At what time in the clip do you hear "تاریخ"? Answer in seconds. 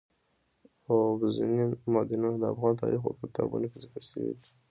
2.81-2.99